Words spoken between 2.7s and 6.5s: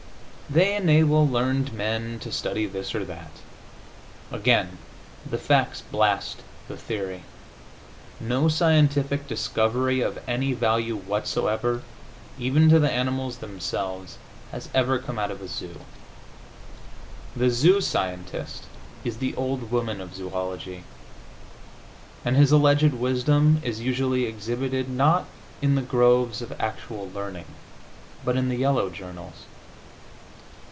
or that. Again the facts blast